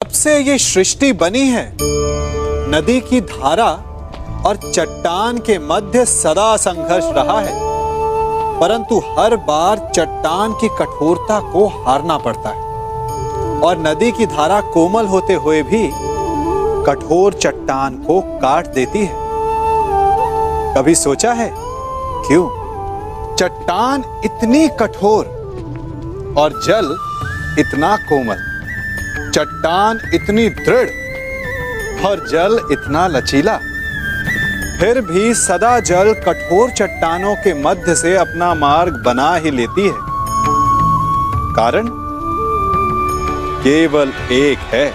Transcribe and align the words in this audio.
जब 0.00 0.10
से 0.10 0.38
ये 0.38 0.56
सृष्टि 0.58 1.12
बनी 1.12 1.40
है। 1.46 1.62
नदी 2.70 2.98
की 3.00 3.20
धारा 3.22 3.66
और 4.46 4.56
चट्टान 4.64 5.38
के 5.38 5.58
मध्य 5.58 6.04
सदा 6.04 6.56
संघर्ष 6.56 7.04
रहा 7.16 7.38
है, 7.40 7.52
परंतु 8.60 8.98
हर 9.08 9.36
बार 9.48 9.78
चट्टान 9.94 10.52
की 10.52 10.68
कठोरता 10.78 11.38
को 11.52 11.66
हारना 11.76 12.18
पड़ता 12.18 12.48
है 12.48 13.60
और 13.60 13.78
नदी 13.78 14.10
की 14.12 14.26
धारा 14.26 14.60
कोमल 14.72 15.06
होते 15.06 15.34
हुए 15.36 15.62
भी 15.62 15.86
कठोर 16.86 17.34
चट्टान 17.34 18.02
को 18.04 18.20
काट 18.38 18.74
देती 18.74 19.04
है। 19.04 19.14
कभी 20.76 20.94
सोचा 20.96 21.32
है? 21.32 21.50
क्यों? 21.52 22.46
चट्टान 23.36 24.04
इतनी 24.24 24.68
कठोर 24.80 26.34
और 26.38 26.60
जल 26.62 26.96
इतना 27.58 27.96
कोमल। 28.04 28.48
चट्टान 29.30 29.98
इतनी 30.14 30.48
दृढ़ 30.48 30.88
और 32.06 32.26
जल 32.28 32.58
इतना 32.72 33.06
लचीला। 33.06 33.56
फिर 34.80 35.00
भी 35.00 35.34
सदा 35.34 35.78
जल 35.80 36.12
कठोर 36.26 36.70
चट्टानों 36.70 37.34
के 37.36 37.52
मध्य 37.62 37.94
से 37.94 38.14
अपना 38.16 38.54
मार्ग 38.54 39.02
बना 39.06 39.34
ही 39.34 39.50
लेती 39.50 39.86
है। 39.88 39.94
कारण? 41.54 41.88
केवल 43.62 44.12
एक 44.32 44.58
है, 44.58 44.92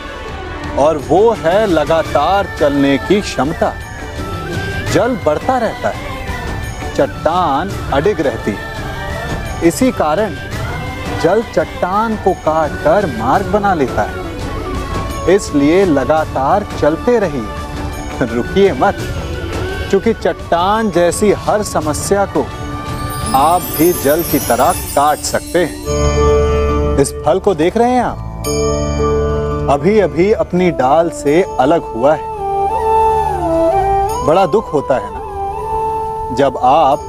और 0.78 0.98
वो 0.98 1.32
है 1.32 1.66
लगातार 1.68 2.48
चलने 2.60 2.98
की 2.98 3.22
क्षमता। 3.22 3.74
जल 4.94 5.18
बढ़ता 5.26 5.58
रहता 5.58 5.90
है, 5.90 6.94
चट्टान 6.96 7.70
अडिग 7.94 8.22
रहती 8.22 8.52
है। 8.52 9.68
इसी 9.68 9.92
कारण 9.92 10.36
जल 11.24 11.44
चट्टान 11.56 12.16
को 12.16 12.34
काट 12.46 12.72
कर 12.84 13.06
मार्ग 13.18 13.46
बना 13.46 13.74
लेता 13.74 14.02
है। 14.02 14.25
इसलिए 15.30 15.86
लगातार 15.86 16.68
चलते 16.82 17.20
रहिए 17.20 18.26
रुकिए 18.36 18.74
मत, 18.74 18.98
क्योंकि 19.90 20.14
चट्टान 20.14 20.92
जैसी 20.92 21.32
हर 21.32 21.64
समस्या 21.64 22.26
को 22.26 22.46
आप 23.36 23.62
भी 23.78 23.94
जल 23.94 24.24
की 24.24 24.40
तरह 24.40 24.72
काट 24.72 25.18
सकते 25.18 25.60
हैं। 25.60 26.98
इस 26.98 27.14
फल 27.26 27.40
को 27.40 27.54
देख 27.54 27.78
रहे 27.78 27.92
हैं 27.92 28.04
आप? 28.04 28.18
अभी 29.72 30.00
अभी 30.00 30.32
अपनी 30.32 30.72
डाल 30.72 31.10
से 31.10 31.42
अलग 31.60 31.84
हुआ 31.84 32.14
है। 32.14 32.34
बड़ा 34.26 34.46
दुख 34.46 34.74
होता 34.74 34.96
है 34.96 35.10
ना, 35.12 36.36
जब 36.36 36.58
आप 36.64 37.00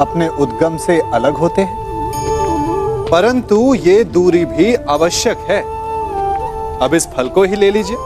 अपने 0.00 0.28
उद्गम 0.28 0.76
से 0.76 1.00
अलग 1.14 1.34
होते 1.34 1.62
हैं। 1.62 1.76
परंतु 3.10 3.74
ये 3.74 4.04
दूरी 4.04 4.44
भी 4.44 4.74
आवश्यक 4.74 5.38
है। 5.38 5.73
अब 6.82 6.94
इस 6.94 7.06
फल 7.06 7.28
को 7.28 7.42
ही 7.42 7.56
ले 7.56 7.70
लीजिए। 7.70 7.96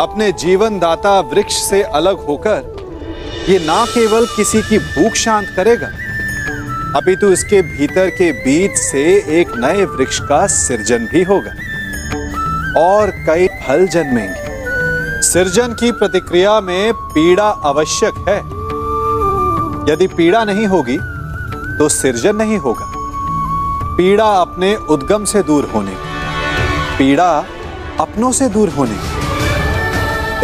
अपने 0.00 0.30
जीवन 0.38 0.78
दाता 0.78 1.18
वृक्ष 1.32 1.54
से 1.62 1.82
अलग 1.82 2.26
होकर 2.26 2.70
ये 3.48 3.58
ना 3.58 3.84
केवल 3.86 4.26
किसी 4.26 4.62
की 4.62 4.78
भूख 4.78 5.14
शांत 5.14 5.48
करेगा 5.56 5.86
अभी 6.96 7.14
तो 7.16 7.30
इसके 7.32 7.60
भीतर 7.62 8.10
के 8.10 8.30
बीज 8.34 8.76
से 8.80 9.02
एक 9.40 9.52
नए 9.56 9.84
वृक्ष 9.86 10.18
का 10.20 10.46
सृजन 10.46 11.06
भी 11.12 11.22
होगा 11.22 11.50
और 12.80 13.10
कई 13.26 13.46
फल 13.60 13.86
जन्मेंगे। 13.86 15.20
सृजन 15.22 15.74
की 15.80 15.90
प्रतिक्रिया 15.92 16.60
में 16.60 16.92
पीड़ा 16.94 17.48
आवश्यक 17.64 18.24
है। 18.28 18.38
यदि 19.92 20.06
पीड़ा 20.06 20.44
नहीं 20.44 20.66
होगी 20.66 20.98
तो 21.78 21.88
सृजन 21.88 22.36
नहीं 22.36 22.58
होगा। 22.58 22.86
पीड़ा 23.96 24.26
अपने 24.32 24.74
उद्गम 24.90 25.24
से 25.24 25.42
दूर 25.42 25.70
होने। 25.74 25.94
पीड़ा 26.98 27.32
अपनों 28.02 28.32
से 28.32 28.48
दूर 28.48 28.68
होने। 28.68 28.96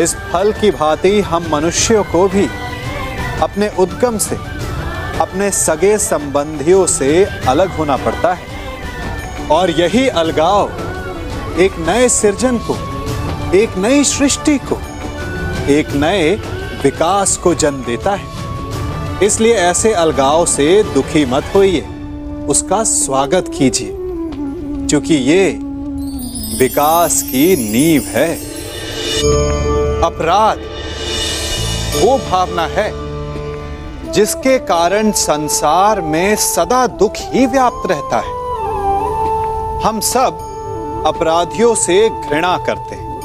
इस 0.03 0.15
फल 0.15 0.53
की 0.53 0.71
भांति 0.71 1.21
हम 1.21 1.47
मनुष्यों 1.53 2.05
को 2.05 2.29
भी 2.29 2.49
अपने 3.43 3.73
उद्गम 3.79 4.19
से, 4.19 4.37
अपने 5.21 5.51
सगे 5.51 5.99
संबंधियों 5.99 6.87
से 6.87 7.25
अलग 7.25 7.77
होना 7.77 7.97
पड़ता 7.97 8.35
है। 8.35 8.47
और 9.51 9.71
यही 9.71 10.09
अलगाव 10.09 10.71
एक 11.59 11.73
नए 11.79 12.09
सृजन 12.09 12.59
को, 12.59 12.77
एक 13.55 13.79
नई 13.79 14.05
सृष्टि 14.05 14.59
को, 14.59 14.79
एक 15.69 15.89
नए 15.91 16.35
विकास 16.83 17.37
को 17.37 17.55
जन्म 17.55 17.83
देता 17.83 18.15
है। 18.15 18.27
इसलिए 19.27 19.55
ऐसे 19.55 19.93
अलगाव 19.93 20.47
से 20.47 20.83
दुखी 20.83 21.25
मत 21.25 21.45
होइए। 21.55 21.89
उसका 22.49 22.85
स्वागत 22.85 23.45
कीजिए। 23.59 23.95
क्योंकि 24.87 25.15
ये 25.15 25.61
विकास 26.57 27.23
की 27.23 27.57
नींव 27.57 28.03
है। 28.03 28.35
अपराध 30.03 30.59
वो 32.03 32.17
भावना 32.19 32.67
है, 32.67 32.91
जिसके 34.13 34.59
कारण 34.59 35.11
संसार 35.11 36.01
में 36.01 36.37
सदा 36.37 36.87
दुख 36.87 37.13
ही 37.17 37.47
व्याप्त 37.47 37.91
रहता 37.91 38.19
है। 38.19 38.37
हम 39.81 40.01
सब 40.01 41.03
अपराधियों 41.07 41.75
से 41.75 42.09
घृणा 42.09 42.57
करते 42.59 42.95
हैं, 42.95 43.21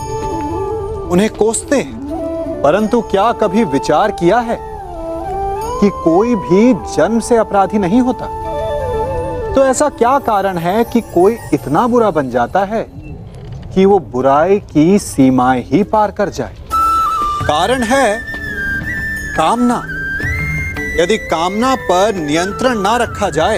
उन्हें 1.09 1.29
कोसते 1.29 1.75
हैं, 1.75 2.61
परंतु 2.61 3.01
क्या 3.01 3.31
कभी 3.31 3.63
विचार 3.63 4.11
किया 4.11 4.39
है 4.39 4.57
कि 5.79 5.89
कोई 6.03 6.35
भी 6.35 6.73
जन्म 6.95 7.19
से 7.19 7.37
अपराधी 7.37 7.77
नहीं 7.77 8.01
होता? 8.01 8.25
तो 9.55 9.63
ऐसा 9.63 9.89
क्या 9.89 10.19
कारण 10.19 10.57
है 10.57 10.83
कि 10.83 11.01
कोई 11.01 11.37
इतना 11.53 11.87
बुरा 11.87 12.11
बन 12.11 12.29
जाता 12.29 12.63
है 12.65 13.02
कि 13.75 13.85
वो 13.85 13.97
बुराई 13.99 14.59
की 14.71 14.99
सीमाएँ 14.99 15.61
ही 15.63 15.83
पार 15.83 16.11
कर 16.11 16.29
जाए। 16.29 16.55
कारण 17.43 17.83
है 17.83 18.19
कामना। 19.37 19.81
यदि 20.99 21.17
कामना 21.19 21.75
पर 21.81 22.15
नियंत्रण 22.15 22.79
ना 22.79 22.95
रखा 22.97 23.29
जाए, 23.29 23.57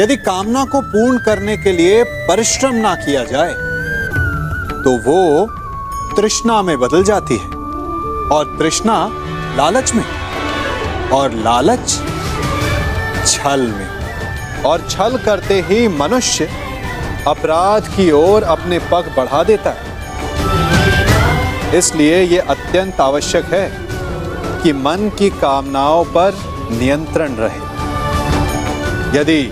यदि 0.00 0.16
कामना 0.18 0.64
को 0.64 0.80
पूर्ण 0.82 1.18
करने 1.18 1.56
के 1.56 1.72
लिए 1.72 2.02
परिश्रम 2.28 2.74
ना 2.76 2.94
किया 2.96 3.24
जाए 3.24 3.54
तो 4.84 4.96
वो 5.02 5.46
तृष्णा 6.16 6.60
में 6.62 6.78
बदल 6.80 7.04
जाती 7.04 7.36
है 7.36 7.48
और 8.32 8.56
तृष्णा 8.58 8.98
लालच 9.56 9.92
में 9.94 10.04
और 11.12 11.32
लालच 11.44 11.88
छल 13.26 13.60
में। 13.68 14.62
और 14.62 14.86
छल 14.90 15.16
करते 15.16 15.60
ही 15.60 15.86
मनुष्य 15.88 16.48
अपराध 17.28 17.86
की 17.88 18.10
ओर 18.10 18.42
अपने 18.44 18.78
पग 18.90 19.06
बढ़ा 19.16 19.42
देता 19.44 19.70
है। 19.70 19.94
इसलिए 21.78 22.20
यह 22.22 22.50
अत्यंत 22.50 23.00
आवश्यक 23.00 23.44
है 23.44 23.68
कि 24.62 24.72
मन 24.72 25.10
की 25.18 25.30
कामनाओं 25.30 26.04
पर 26.16 26.34
नियंत्रण 26.72 27.34
रहे। 27.36 27.60
यदि 29.18 29.42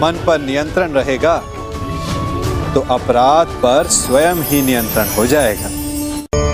मन 0.00 0.18
पर 0.26 0.40
नियंत्रण 0.40 0.92
रहेगा 0.92 1.36
तो 2.74 2.80
अपराध 2.90 3.46
पर 3.62 3.86
स्वयं 3.90 4.42
ही 4.42 4.60
नियंत्रण 4.62 5.08
हो 5.08 5.26
जाएगा। 5.26 5.68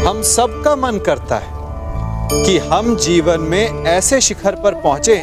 हम 0.08 0.22
सबका 0.26 0.74
मन 0.76 0.98
करता 1.06 1.36
है 1.36 2.44
कि 2.44 2.58
हम 2.68 2.94
जीवन 2.98 3.40
में 3.40 3.84
ऐसे 3.86 4.20
शिखर 4.20 4.54
पर 4.54 4.74
पहुँचे 4.80 5.16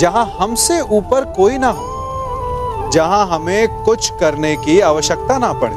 जहाँ 0.00 0.24
हमसे 0.38 0.80
ऊपर 0.80 1.24
कोई 1.36 1.58
ना 1.58 1.70
हो। 1.70 1.95
जहाँ 2.96 3.26
हमें 3.26 3.82
कुछ 3.82 4.12
करने 4.20 4.56
की 4.56 4.80
आवश्यकता 4.80 5.38
ना 5.38 5.52
पड़े। 5.52 5.74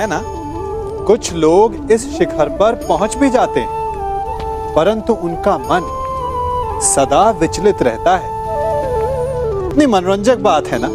है 0.00 0.06
ना? 0.06 0.22
कुछ 1.04 1.32
लोग 1.32 1.92
इस 1.92 2.18
शिखर 2.18 2.48
पर 2.48 2.74
पहुँच 2.88 3.16
भी 3.16 3.30
जाते 3.30 3.60
हैं, 3.60 3.68
परंतु 4.76 5.12
उनका 5.12 5.58
मन 5.58 5.80
सदा 6.82 7.30
विचलित 7.30 7.82
रहता 7.82 8.16
है। 8.16 8.30
इतनी 9.68 9.86
मनोरंजक 9.86 10.38
बात 10.38 10.66
है 10.66 10.78
ना? 10.82 10.88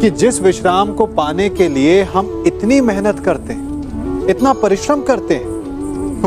कि 0.00 0.10
जिस 0.10 0.42
विश्राम 0.42 0.92
को 0.92 1.06
पाने 1.06 1.48
के 1.48 1.68
लिए 1.68 2.02
हम 2.02 2.44
इतनी 2.46 2.80
मेहनत 2.80 3.20
करते 3.20 3.52
हैं, 3.52 4.26
इतना 4.26 4.52
परिश्रम 4.52 5.02
करते 5.02 5.34
हैं, 5.34 5.46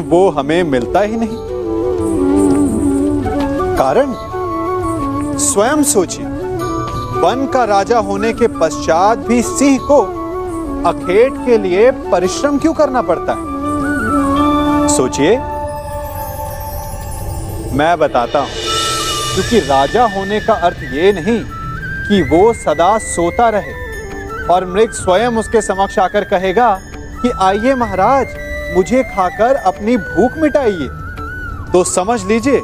वो 0.09 0.29
हमें 0.29 0.63
मिलता 0.63 0.99
ही 0.99 1.17
नहीं। 1.17 1.37
कारण? 3.77 4.13
स्वयं 5.37 5.83
सोचिए। 5.83 6.32
वन 7.23 7.45
का 7.47 7.63
राजा 7.63 7.97
होने 7.97 8.31
के 8.33 8.47
पश्चात 8.53 9.17
भी 9.17 9.41
सिंह 9.41 9.77
को 9.81 9.99
अखेट 10.85 11.33
के 11.45 11.57
लिए 11.57 11.91
परिश्रम 12.11 12.57
क्यों 12.59 12.73
करना 12.73 13.01
पड़ता 13.01 13.33
है? 13.33 14.87
सोचिए। 14.87 15.37
मैं 17.77 17.97
बताता 17.99 18.39
हूँ, 18.39 18.49
क्योंकि 19.33 19.59
राजा 19.59 20.03
होने 20.07 20.39
का 20.39 20.53
अर्थ 20.67 20.83
ये 20.93 21.11
नहीं 21.13 21.39
कि 22.07 22.21
वो 22.31 22.53
सदा 22.55 22.97
सोता 22.97 23.49
रहे 23.49 23.73
और 24.47 24.65
मृग 24.65 24.91
स्वयं 24.93 25.37
उसके 25.37 25.61
समक्ष 25.61 25.99
आकर 25.99 26.23
कहेगा 26.25 26.71
कि, 27.21 27.31
आइए 27.41 27.75
महाराज, 27.75 28.35
मुझे 28.75 29.03
खाकर 29.05 29.55
अपनी 29.65 29.97
भूख 29.99 30.37
मिटाइए। 30.37 30.87
तो 31.71 31.83
समझ 31.89 32.23
लीजिए, 32.23 32.61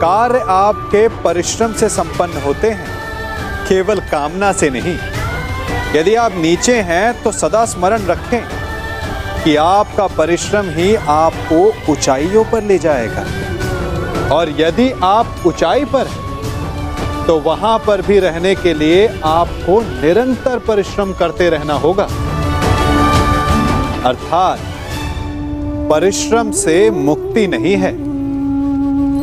कार्य 0.00 0.44
आपके 0.50 1.08
परिश्रम 1.24 1.72
से 1.72 1.88
संपन्न 1.90 2.42
होते 2.42 2.70
हैं। 2.70 2.97
केवल 3.68 4.00
कामना 4.00 4.52
से 4.52 4.70
नहीं। 4.70 4.98
यदि 5.96 6.14
आप 6.14 6.32
नीचे 6.34 6.80
हैं 6.80 7.22
तो 7.22 7.32
सदा 7.32 7.64
स्मरण 7.64 8.06
रखें 8.06 8.42
कि 9.44 9.56
आपका 9.56 10.06
परिश्रम 10.06 10.66
ही 10.66 10.94
आपको 10.94 11.92
ऊंचाइयों 11.92 12.44
पर 12.44 12.62
ले 12.62 12.78
जाएगा। 12.78 13.26
और 14.34 14.60
यदि 14.60 14.92
आप 15.02 15.36
ऊंचाई 15.46 15.84
पर 15.84 16.06
हैं 16.06 16.28
तो 17.26 17.38
वहाँ 17.38 17.78
पर 17.78 18.02
भी 18.02 18.18
रहने 18.18 18.54
के 18.54 18.74
लिए 18.74 19.20
आपको 19.24 19.80
निरंतर 19.80 20.58
परिश्रम 20.58 21.12
करते 21.12 21.50
रहना 21.50 21.74
होगा। 21.74 22.04
अर्थात, 24.04 24.58
परिश्रम 25.90 26.50
से 26.50 26.90
मुक्ति 26.90 27.46
नहीं 27.46 27.76
है, 27.76 27.94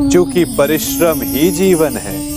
क्योंकि 0.09 0.43
परिश्रम 0.43 1.21
ही 1.21 1.51
जीवन 1.51 1.97
है। 1.97 2.34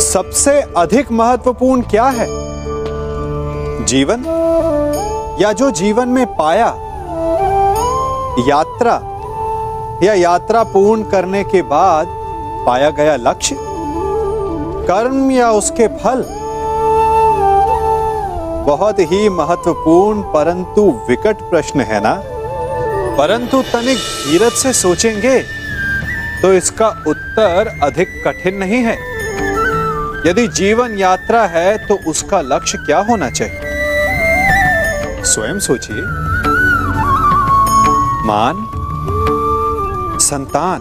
सबसे 0.00 0.60
अधिक 0.76 1.12
महत्वपूर्ण 1.12 1.82
क्या 1.82 2.04
है? 2.04 2.26
जीवन? 3.84 4.24
या 5.40 5.52
जो 5.52 5.70
जीवन 5.70 6.08
में 6.08 6.26
पाया? 6.26 6.66
यात्रा? 8.48 9.00
या 10.02 10.14
यात्रा 10.14 10.62
पूर्ण 10.62 11.02
करने 11.02 11.44
के 11.44 11.62
बाद 11.62 12.06
पाया 12.66 12.90
गया 12.90 13.16
लक्ष्य? 13.16 13.56
कर्म 14.88 15.30
या 15.30 15.50
उसके 15.50 15.88
फल? 15.88 16.24
बहुत 18.66 18.98
ही 18.98 19.28
महत्वपूर्ण, 19.28 20.22
परंतु 20.22 21.00
विकट 21.08 21.36
प्रश्न 21.36 21.80
है 21.80 22.00
ना? 22.00 22.22
परंतु 23.16 23.62
तनिक 23.62 23.96
धीरज 23.96 24.52
से 24.52 24.72
सोचेंगे 24.72 25.38
तो 26.42 26.52
इसका 26.54 26.88
उत्तर 26.88 27.80
अधिक 27.82 28.22
कठिन 28.26 28.54
नहीं 28.54 28.76
है। 28.76 29.05
यदि 30.26 30.48
जीवन 30.48 30.98
यात्रा 30.98 31.42
है 31.42 31.86
तो 31.86 31.98
उसका 32.06 32.40
लक्ष्य 32.40 32.78
क्या 32.78 32.98
होना 32.98 33.30
चाहिए? 33.30 33.60
स्वयं 35.24 35.58
सोचिए। 35.58 36.02
मान, 38.26 38.66
संतान, 40.20 40.80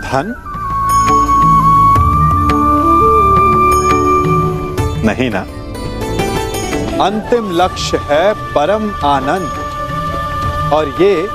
धन? 0.00 0.34
नहीं 5.06 5.30
ना। 5.30 5.40
अंतिम 7.04 7.50
लक्ष्य 7.52 7.98
है 8.02 8.34
परम 8.34 8.90
आनंद। 9.04 9.52
और 10.72 10.88
ये 10.88 11.28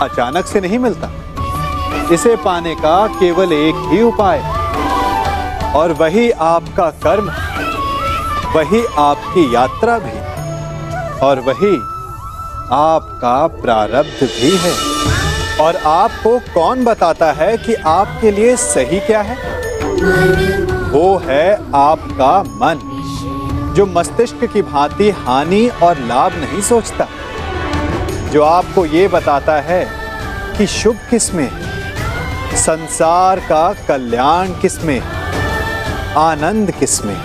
अचानक 0.00 0.46
से 0.46 0.60
नहीं 0.60 0.78
मिलता। 0.78 1.10
इसे 2.12 2.36
पाने 2.36 2.74
का 2.74 3.06
केवल 3.06 3.52
एक 3.52 3.74
ही 3.92 4.02
उपाय 4.02 4.57
और 5.76 5.92
वही 5.92 6.30
आपका 6.30 6.90
कर्म 6.90 7.30
वही 8.54 8.84
आपकी 8.98 9.54
यात्रा 9.54 9.98
भी 9.98 10.18
और 11.18 11.40
वही 11.40 11.76
आपका 12.72 13.46
प्रारब्ध 13.46 14.22
भी 14.22 14.56
है। 14.56 14.72
और 15.60 15.76
आपको 15.76 16.38
कौन 16.38 16.84
बताता 16.84 17.32
है 17.32 17.56
कि 17.58 17.74
आपके 17.74 18.30
लिए 18.30 18.56
सही 18.56 19.00
क्या 19.00 19.22
है? 19.22 19.36
वो 20.90 21.18
है 21.18 21.72
आपका 21.74 22.42
मन, 22.42 22.80
जो 23.76 23.86
मस्तिष्क 23.86 24.44
की 24.44 24.62
भांति 24.62 25.10
हानि 25.10 25.68
और 25.82 25.98
लाभ 25.98 26.32
नहीं 26.32 26.60
सोचता। 26.60 27.06
जो 28.30 28.42
आपको 28.42 28.86
ये 28.86 29.08
बताता 29.08 29.60
है 29.60 29.84
कि 30.58 30.66
शुभ 30.66 30.96
किसमें 31.10 31.50
संसार 32.56 33.40
का 33.40 33.72
कल्याण 33.88 34.48
किसमें 34.48 35.17
आनंद 36.16 36.70
किसमें? 36.70 37.16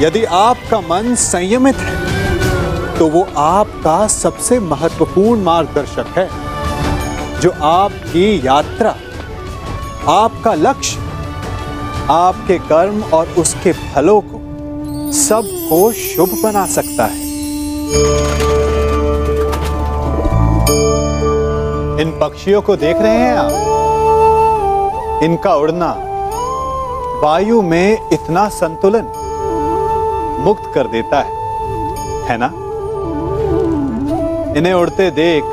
यदि 0.00 0.24
आपका 0.24 0.80
मन 0.80 1.14
संयमित 1.14 1.76
है 1.76 2.98
तो 2.98 3.06
वो 3.08 3.26
आपका 3.36 4.06
सबसे 4.06 4.58
महत्वपूर्ण 4.60 5.42
मार्गदर्शक 5.42 6.06
है, 6.18 6.28
जो 7.40 7.50
आपकी 7.62 8.46
यात्रा, 8.46 8.94
आपका 10.08 10.54
लक्ष्य, 10.54 11.00
आपके 12.10 12.58
कर्म 12.58 13.02
और 13.02 13.28
उसके 13.28 13.72
फलों 13.72 14.20
को 14.20 14.40
सबको 15.12 15.92
शुभ 15.92 16.30
बना 16.42 16.66
सकता 16.66 17.04
है। 17.04 17.24
इन 22.00 22.18
पक्षियों 22.22 22.62
को 22.62 22.76
देख 22.76 22.96
रहे 22.96 23.18
हैं 23.18 23.36
आप? 23.36 25.20
इनका 25.22 25.54
उड़ना 25.54 25.90
वायु 27.22 27.62
में 27.62 28.08
इतना 28.12 28.48
संतुलन 28.48 29.04
मुक्त 30.40 30.72
कर 30.74 30.86
देता 30.86 31.20
है 31.20 31.32
है 32.24 32.36
ना? 32.38 32.46
इन्हें 34.58 34.74
उड़ते 34.74 35.10
देख 35.10 35.44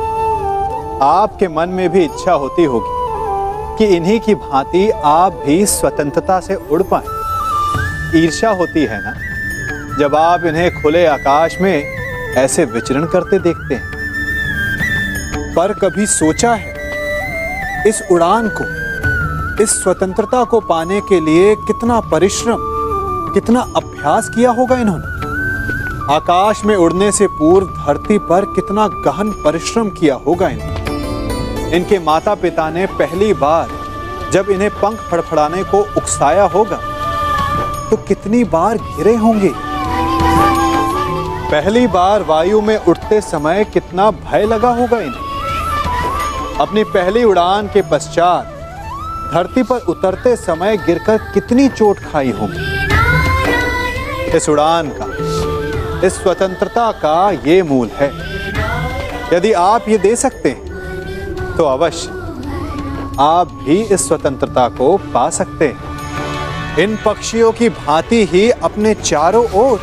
आपके 1.01 1.47
मन 1.47 1.69
में 1.69 1.89
भी 1.89 2.03
इच्छा 2.03 2.33
होती 2.33 2.63
होगी 2.63 3.03
कि 3.77 3.95
इन्हीं 3.95 4.19
की 4.19 4.35
भांति 4.35 4.89
आप 4.89 5.33
भी 5.45 5.65
स्वतंत्रता 5.65 6.39
से 6.39 6.55
उड़ 6.55 6.83
पाए। 6.83 7.03
ईर्षा 8.19 8.49
होती 8.49 8.85
है 8.85 8.99
ना? 9.03 9.13
जब 9.99 10.15
आप 10.15 10.43
इन्हें 10.45 10.81
खुले 10.81 11.05
आकाश 11.05 11.57
में 11.61 11.83
ऐसे 12.37 12.65
विचरण 12.65 13.05
करते 13.05 13.39
देखते 13.39 13.75
हैं। 13.75 13.93
पर 15.55 15.73
कभी 15.73 16.05
सोचा 16.05 16.53
है 16.53 16.73
इस 17.87 18.03
उड़ान 18.11 18.47
को 18.47 18.82
इस 19.61 19.83
स्वतंत्रता 19.83 20.43
को 20.43 20.59
पाने 20.59 20.99
के 21.01 21.19
लिए 21.19 21.55
कितना 21.55 21.99
परिश्रम, 22.01 22.57
कितना 23.33 23.59
अभ्यास 23.75 24.29
किया 24.29 24.51
होगा 24.51 24.75
इन्होंने? 24.75 26.13
आकाश 26.13 26.63
में 26.65 26.75
उड़ने 26.75 27.11
से 27.11 27.27
पूर्व 27.27 27.67
धरती 27.67 28.17
पर 28.19 28.45
कितना 28.45 28.87
गहन 28.87 29.31
परिश्रम 29.31 29.89
किया 29.89 30.15
होगा 30.15 30.49
इन्होंने? 30.49 31.75
इनके 31.77 31.99
माता 31.99 32.35
पिता 32.35 32.69
ने 32.69 32.85
पहली 32.85 33.33
बार 33.33 33.69
जब 34.31 34.49
इन्हें 34.49 34.69
पंख 34.69 34.99
फड़फड़ाने 34.99 35.63
को 35.63 35.79
उकसाया 35.97 36.43
होगा 36.45 36.79
तो 37.89 37.97
कितनी 37.97 38.43
बार 38.43 38.77
गिरे 38.77 39.15
होंगे? 39.15 39.53
पहली 41.51 41.87
बार 41.87 42.23
वायु 42.23 42.61
में 42.61 42.77
उड़ते 42.77 43.21
समय 43.21 43.63
कितना 43.63 44.11
भय 44.11 44.45
लगा 44.45 44.69
होगा 44.69 44.99
इन्हें? 44.99 45.21
अपनी 46.59 46.83
पहली 46.83 47.23
उड़ान 47.23 47.67
के 47.67 47.81
पश्चात 47.81 48.49
धरती 49.33 49.63
पर 49.63 49.79
उतरते 49.89 50.35
समय 50.35 50.77
गिरकर 50.77 51.17
कितनी 51.33 51.67
चोट 51.69 51.99
खाई 52.01 52.31
होगी। 52.31 52.65
इस 54.37 54.49
उड़ान 54.49 54.89
का, 54.91 55.05
इस 56.07 56.13
स्वतंत्रता 56.13 56.91
का 56.95 57.31
ये 57.45 57.63
मूल 57.63 57.89
है। 57.93 58.11
यदि 59.33 59.53
आप 59.53 59.89
ये 59.89 59.97
दे 59.97 60.15
सकते 60.15 60.49
हैं 60.49 61.55
तो 61.57 61.65
अवश्य 61.65 62.09
आप 63.19 63.51
भी 63.63 63.85
इस 63.85 64.07
स्वतंत्रता 64.07 64.69
को 64.69 64.97
पा 65.13 65.29
सकते 65.29 65.67
हैं। 65.67 66.77
इन 66.77 66.97
पक्षियों 67.05 67.51
की 67.51 67.69
भांति 67.71 68.25
ही 68.25 68.51
अपने 68.51 68.95
चारों 68.95 69.45
ओर, 69.55 69.79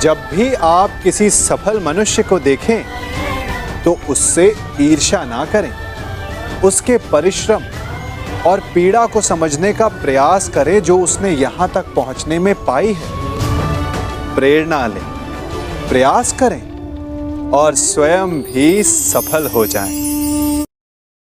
जब 0.00 0.16
भी 0.32 0.54
आप 0.54 0.90
किसी 1.02 1.30
सफल 1.32 1.84
मनुष्य 1.84 2.22
को 2.22 2.40
देखें 2.40 2.84
तो 3.84 3.98
उससे 4.10 4.54
ईर्ष्या 4.80 5.24
ना 5.26 5.44
करें। 5.44 5.72
उसके 6.64 6.98
परिश्रम 7.12 7.62
और 8.46 8.60
पीड़ा 8.74 9.06
को 9.06 9.20
समझने 9.20 9.72
का 9.72 9.88
प्रयास 9.88 10.48
करें 10.48 10.80
जो 10.82 10.98
उसने 11.00 11.30
यहाँ 11.30 11.68
तक 11.74 11.92
पहुँचने 11.94 12.38
में 12.38 12.54
पाई 12.64 12.92
है 12.92 14.34
प्रेरणा 14.36 14.86
लें, 14.86 15.02
प्रयास 15.88 16.32
करें 16.32 17.50
और 17.52 17.74
स्वयं 17.74 18.40
भी 18.42 18.82
सफल 18.82 19.46
हो 19.46 19.66
जाएँ। 19.66 20.11